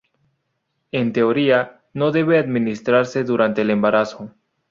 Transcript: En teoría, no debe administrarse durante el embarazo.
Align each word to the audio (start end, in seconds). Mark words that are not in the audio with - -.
En 0.91 1.13
teoría, 1.13 1.83
no 1.93 2.11
debe 2.11 2.39
administrarse 2.39 3.23
durante 3.23 3.61
el 3.61 3.69
embarazo. 3.69 4.33